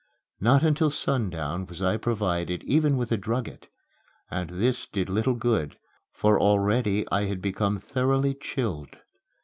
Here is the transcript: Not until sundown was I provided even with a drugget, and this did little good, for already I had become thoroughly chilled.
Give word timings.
Not 0.39 0.63
until 0.63 0.89
sundown 0.89 1.67
was 1.67 1.79
I 1.79 1.95
provided 1.95 2.63
even 2.63 2.97
with 2.97 3.11
a 3.11 3.17
drugget, 3.19 3.67
and 4.31 4.49
this 4.49 4.87
did 4.87 5.09
little 5.11 5.35
good, 5.35 5.77
for 6.11 6.39
already 6.39 7.05
I 7.11 7.25
had 7.25 7.39
become 7.39 7.77
thoroughly 7.77 8.33
chilled. 8.33 8.97